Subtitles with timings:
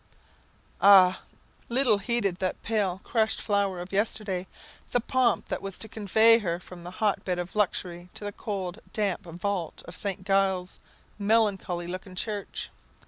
[0.81, 1.21] Ah,
[1.69, 4.47] little heeded that pale crushed flower of yesterday,
[4.93, 8.31] the pomp that was to convey her from the hot bed of luxury to the
[8.31, 10.25] cold, damp vault of St.
[10.25, 10.79] Giles's
[11.19, 12.71] melancholy looking church!